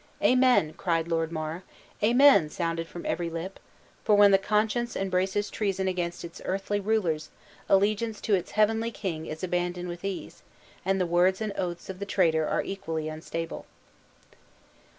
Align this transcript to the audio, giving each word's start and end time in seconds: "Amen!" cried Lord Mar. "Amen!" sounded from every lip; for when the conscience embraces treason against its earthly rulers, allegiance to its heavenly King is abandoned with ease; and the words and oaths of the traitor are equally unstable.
"Amen!" 0.23 0.73
cried 0.77 1.07
Lord 1.07 1.31
Mar. 1.31 1.61
"Amen!" 2.01 2.49
sounded 2.49 2.87
from 2.87 3.05
every 3.05 3.29
lip; 3.29 3.59
for 4.03 4.15
when 4.15 4.31
the 4.31 4.39
conscience 4.39 4.95
embraces 4.95 5.51
treason 5.51 5.87
against 5.87 6.25
its 6.25 6.41
earthly 6.43 6.79
rulers, 6.79 7.29
allegiance 7.69 8.19
to 8.21 8.33
its 8.33 8.49
heavenly 8.57 8.89
King 8.89 9.27
is 9.27 9.43
abandoned 9.43 9.89
with 9.89 10.03
ease; 10.03 10.41
and 10.83 10.99
the 10.99 11.05
words 11.05 11.39
and 11.39 11.53
oaths 11.55 11.87
of 11.87 11.99
the 11.99 12.07
traitor 12.07 12.47
are 12.47 12.63
equally 12.63 13.09
unstable. 13.09 13.67